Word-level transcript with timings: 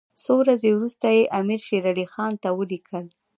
څو 0.23 0.31
ورځې 0.41 0.69
وروسته 0.73 1.07
یې 1.15 1.31
امیر 1.39 1.59
شېر 1.67 1.83
علي 1.91 2.05
خان 2.13 2.33
ته 2.41 2.49
ولیکل. 2.59 3.05